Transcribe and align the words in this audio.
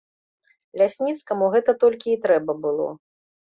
Лясніцкаму 0.81 1.49
гэтага 1.57 1.77
толькі 1.85 2.07
і 2.15 2.17
трэба 2.25 2.57
было. 2.65 2.89